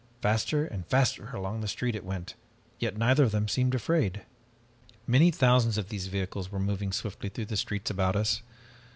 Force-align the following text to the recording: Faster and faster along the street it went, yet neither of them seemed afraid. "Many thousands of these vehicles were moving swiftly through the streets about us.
Faster 0.19 0.65
and 0.65 0.83
faster 0.87 1.29
along 1.31 1.61
the 1.61 1.67
street 1.67 1.93
it 1.93 2.03
went, 2.03 2.33
yet 2.79 2.97
neither 2.97 3.23
of 3.23 3.29
them 3.31 3.47
seemed 3.47 3.75
afraid. 3.75 4.23
"Many 5.05 5.29
thousands 5.29 5.77
of 5.77 5.89
these 5.89 6.07
vehicles 6.07 6.51
were 6.51 6.59
moving 6.59 6.91
swiftly 6.91 7.29
through 7.29 7.45
the 7.45 7.55
streets 7.55 7.91
about 7.91 8.15
us. 8.15 8.41